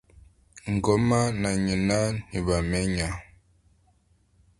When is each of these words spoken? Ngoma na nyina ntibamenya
Ngoma 0.73 1.19
na 1.41 1.51
nyina 1.65 1.97
ntibamenya 2.27 3.09